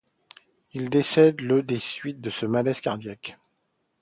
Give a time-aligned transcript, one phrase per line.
[0.73, 3.37] Il décède le des suites de ce malaise cardiaque.